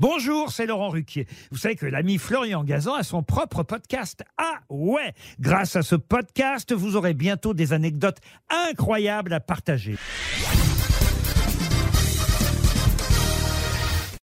Bonjour, 0.00 0.52
c'est 0.52 0.66
Laurent 0.66 0.90
Ruquier. 0.90 1.26
Vous 1.50 1.58
savez 1.58 1.74
que 1.74 1.84
l'ami 1.84 2.18
Florian 2.18 2.62
Gazan 2.62 2.94
a 2.94 3.02
son 3.02 3.24
propre 3.24 3.64
podcast. 3.64 4.22
Ah 4.36 4.60
ouais 4.70 5.12
Grâce 5.40 5.74
à 5.74 5.82
ce 5.82 5.96
podcast, 5.96 6.72
vous 6.72 6.94
aurez 6.94 7.14
bientôt 7.14 7.52
des 7.52 7.72
anecdotes 7.72 8.18
incroyables 8.48 9.32
à 9.32 9.40
partager. 9.40 9.96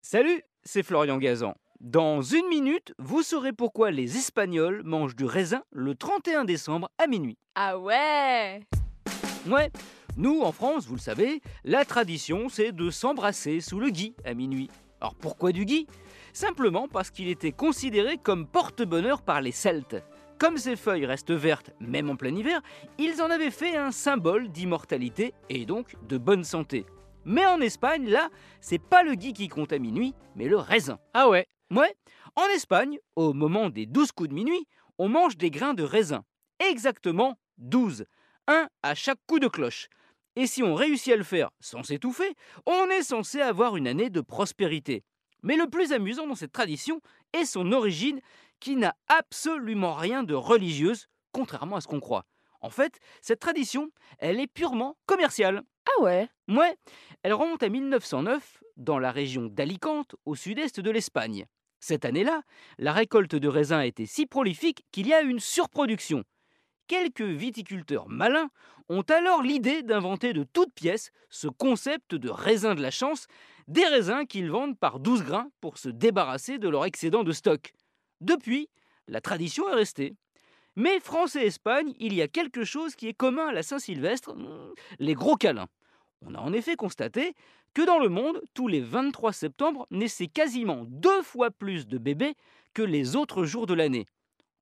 Salut, 0.00 0.42
c'est 0.64 0.82
Florian 0.82 1.18
Gazan. 1.18 1.54
Dans 1.80 2.22
une 2.22 2.48
minute, 2.48 2.94
vous 2.98 3.22
saurez 3.22 3.52
pourquoi 3.52 3.90
les 3.90 4.16
Espagnols 4.16 4.80
mangent 4.84 5.16
du 5.16 5.26
raisin 5.26 5.62
le 5.70 5.94
31 5.94 6.46
décembre 6.46 6.88
à 6.96 7.06
minuit. 7.06 7.36
Ah 7.54 7.78
ouais 7.78 8.62
Ouais, 9.46 9.70
nous 10.16 10.40
en 10.40 10.52
France, 10.52 10.86
vous 10.86 10.94
le 10.94 11.00
savez, 11.00 11.42
la 11.64 11.84
tradition 11.84 12.48
c'est 12.48 12.72
de 12.72 12.88
s'embrasser 12.88 13.60
sous 13.60 13.78
le 13.78 13.90
gui 13.90 14.14
à 14.24 14.32
minuit. 14.32 14.70
Alors 15.00 15.14
pourquoi 15.14 15.52
du 15.52 15.64
gui? 15.64 15.86
Simplement 16.32 16.88
parce 16.88 17.10
qu'il 17.10 17.28
était 17.28 17.52
considéré 17.52 18.18
comme 18.18 18.46
porte-bonheur 18.46 19.22
par 19.22 19.40
les 19.40 19.52
Celtes. 19.52 19.96
Comme 20.38 20.56
ces 20.56 20.76
feuilles 20.76 21.06
restent 21.06 21.32
vertes 21.32 21.72
même 21.80 22.10
en 22.10 22.16
plein 22.16 22.34
hiver, 22.34 22.60
ils 22.98 23.20
en 23.20 23.30
avaient 23.30 23.50
fait 23.50 23.76
un 23.76 23.90
symbole 23.90 24.48
d'immortalité 24.48 25.34
et 25.48 25.66
donc 25.66 25.96
de 26.08 26.18
bonne 26.18 26.44
santé. 26.44 26.86
Mais 27.24 27.44
en 27.44 27.60
Espagne, 27.60 28.08
là, 28.08 28.30
c'est 28.60 28.78
pas 28.78 29.02
le 29.02 29.14
gui 29.14 29.32
qui 29.32 29.48
compte 29.48 29.72
à 29.72 29.78
minuit, 29.78 30.14
mais 30.36 30.46
le 30.46 30.56
raisin. 30.56 30.98
Ah 31.14 31.28
ouais 31.28 31.46
Ouais, 31.70 31.94
en 32.36 32.46
Espagne, 32.54 32.98
au 33.14 33.34
moment 33.34 33.68
des 33.68 33.84
12 33.84 34.12
coups 34.12 34.30
de 34.30 34.34
minuit, 34.34 34.66
on 34.96 35.08
mange 35.08 35.36
des 35.36 35.50
grains 35.50 35.74
de 35.74 35.82
raisin. 35.82 36.24
Exactement 36.70 37.38
12. 37.58 38.06
Un 38.46 38.68
à 38.82 38.94
chaque 38.94 39.18
coup 39.26 39.38
de 39.38 39.48
cloche. 39.48 39.88
Et 40.38 40.46
si 40.46 40.62
on 40.62 40.76
réussit 40.76 41.12
à 41.12 41.16
le 41.16 41.24
faire 41.24 41.50
sans 41.58 41.82
s'étouffer, 41.82 42.36
on 42.64 42.88
est 42.90 43.02
censé 43.02 43.40
avoir 43.40 43.76
une 43.76 43.88
année 43.88 44.08
de 44.08 44.20
prospérité. 44.20 45.02
Mais 45.42 45.56
le 45.56 45.68
plus 45.68 45.92
amusant 45.92 46.28
dans 46.28 46.36
cette 46.36 46.52
tradition 46.52 47.00
est 47.32 47.44
son 47.44 47.72
origine 47.72 48.20
qui 48.60 48.76
n'a 48.76 48.94
absolument 49.08 49.94
rien 49.94 50.22
de 50.22 50.34
religieuse, 50.34 51.08
contrairement 51.32 51.74
à 51.74 51.80
ce 51.80 51.88
qu'on 51.88 51.98
croit. 51.98 52.24
En 52.60 52.70
fait, 52.70 53.00
cette 53.20 53.40
tradition, 53.40 53.90
elle 54.20 54.38
est 54.38 54.46
purement 54.46 54.96
commerciale. 55.06 55.62
Ah 55.86 56.02
ouais? 56.02 56.28
Ouais, 56.46 56.76
elle 57.24 57.34
remonte 57.34 57.64
à 57.64 57.68
1909 57.68 58.62
dans 58.76 59.00
la 59.00 59.10
région 59.10 59.46
d'Alicante, 59.46 60.14
au 60.24 60.36
sud-est 60.36 60.78
de 60.78 60.90
l'Espagne. 60.92 61.46
Cette 61.80 62.04
année-là, 62.04 62.42
la 62.78 62.92
récolte 62.92 63.34
de 63.34 63.48
raisins 63.48 63.78
a 63.78 63.86
été 63.86 64.06
si 64.06 64.24
prolifique 64.26 64.84
qu'il 64.92 65.08
y 65.08 65.14
a 65.14 65.20
une 65.20 65.40
surproduction. 65.40 66.22
Quelques 66.88 67.20
viticulteurs 67.20 68.08
malins 68.08 68.48
ont 68.88 69.02
alors 69.02 69.42
l'idée 69.42 69.82
d'inventer 69.82 70.32
de 70.32 70.42
toutes 70.42 70.72
pièces 70.72 71.12
ce 71.28 71.46
concept 71.46 72.14
de 72.14 72.30
raisin 72.30 72.74
de 72.74 72.80
la 72.80 72.90
chance, 72.90 73.26
des 73.68 73.84
raisins 73.84 74.26
qu'ils 74.26 74.50
vendent 74.50 74.78
par 74.78 74.98
12 74.98 75.22
grains 75.22 75.50
pour 75.60 75.76
se 75.76 75.90
débarrasser 75.90 76.58
de 76.58 76.66
leur 76.66 76.86
excédent 76.86 77.24
de 77.24 77.32
stock. 77.32 77.74
Depuis, 78.22 78.70
la 79.06 79.20
tradition 79.20 79.68
est 79.68 79.74
restée. 79.74 80.14
Mais 80.76 80.98
France 81.00 81.36
et 81.36 81.44
Espagne, 81.44 81.92
il 81.98 82.14
y 82.14 82.22
a 82.22 82.28
quelque 82.28 82.64
chose 82.64 82.94
qui 82.94 83.08
est 83.08 83.14
commun 83.14 83.48
à 83.48 83.52
la 83.52 83.62
Saint-Sylvestre, 83.62 84.34
hmm, 84.34 84.72
les 84.98 85.14
gros 85.14 85.36
câlins. 85.36 85.68
On 86.24 86.34
a 86.34 86.38
en 86.38 86.54
effet 86.54 86.76
constaté 86.76 87.34
que 87.74 87.84
dans 87.84 87.98
le 87.98 88.08
monde, 88.08 88.40
tous 88.54 88.66
les 88.66 88.80
23 88.80 89.34
septembre 89.34 89.86
naissaient 89.90 90.26
quasiment 90.26 90.84
deux 90.86 91.22
fois 91.22 91.50
plus 91.50 91.86
de 91.86 91.98
bébés 91.98 92.34
que 92.72 92.82
les 92.82 93.14
autres 93.14 93.44
jours 93.44 93.66
de 93.66 93.74
l'année. 93.74 94.06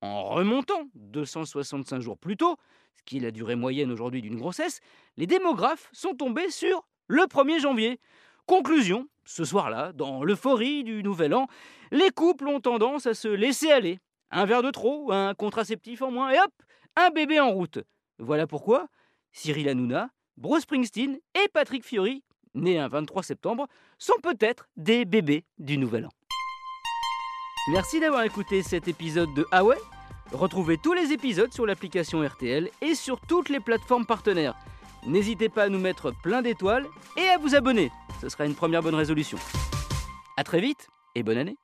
En 0.01 0.25
remontant 0.25 0.89
265 0.95 2.01
jours 2.01 2.17
plus 2.17 2.37
tôt, 2.37 2.57
ce 2.95 3.03
qui 3.03 3.17
est 3.17 3.21
la 3.21 3.31
durée 3.31 3.55
moyenne 3.55 3.91
aujourd'hui 3.91 4.21
d'une 4.21 4.37
grossesse, 4.37 4.79
les 5.17 5.25
démographes 5.25 5.89
sont 5.91 6.13
tombés 6.13 6.51
sur 6.51 6.87
le 7.07 7.23
1er 7.23 7.59
janvier. 7.59 7.99
Conclusion, 8.45 9.07
ce 9.25 9.43
soir-là, 9.43 9.93
dans 9.93 10.23
l'euphorie 10.23 10.83
du 10.83 11.01
nouvel 11.01 11.33
an, 11.33 11.47
les 11.91 12.11
couples 12.11 12.47
ont 12.47 12.59
tendance 12.59 13.07
à 13.07 13.13
se 13.13 13.27
laisser 13.27 13.71
aller. 13.71 13.99
Un 14.29 14.45
verre 14.45 14.61
de 14.61 14.71
trop, 14.71 15.11
un 15.11 15.33
contraceptif 15.33 16.01
en 16.01 16.11
moins, 16.11 16.29
et 16.31 16.39
hop, 16.39 16.53
un 16.95 17.09
bébé 17.09 17.39
en 17.39 17.51
route. 17.51 17.79
Voilà 18.19 18.45
pourquoi 18.45 18.87
Cyril 19.31 19.67
Hanouna, 19.69 20.09
Bruce 20.37 20.63
Springsteen 20.63 21.17
et 21.33 21.47
Patrick 21.49 21.83
Fiori, 21.83 22.23
nés 22.53 22.77
un 22.77 22.87
23 22.87 23.23
septembre, 23.23 23.67
sont 23.97 24.19
peut-être 24.21 24.69
des 24.75 25.05
bébés 25.05 25.45
du 25.57 25.77
nouvel 25.77 26.05
an. 26.05 26.16
Merci 27.69 27.99
d'avoir 27.99 28.23
écouté 28.23 28.63
cet 28.63 28.87
épisode 28.87 29.33
de 29.33 29.45
Ah 29.51 29.61
Retrouvez 30.31 30.77
tous 30.77 30.93
les 30.93 31.11
épisodes 31.11 31.51
sur 31.51 31.65
l'application 31.65 32.25
RTL 32.25 32.69
et 32.81 32.95
sur 32.95 33.19
toutes 33.19 33.49
les 33.49 33.59
plateformes 33.59 34.05
partenaires. 34.05 34.55
N'hésitez 35.05 35.49
pas 35.49 35.63
à 35.63 35.69
nous 35.69 35.79
mettre 35.79 36.13
plein 36.23 36.41
d'étoiles 36.41 36.85
et 37.17 37.27
à 37.27 37.37
vous 37.37 37.55
abonner. 37.55 37.91
Ce 38.21 38.29
sera 38.29 38.45
une 38.45 38.55
première 38.55 38.81
bonne 38.81 38.95
résolution. 38.95 39.37
A 40.37 40.45
très 40.45 40.61
vite 40.61 40.87
et 41.15 41.23
bonne 41.23 41.37
année 41.37 41.57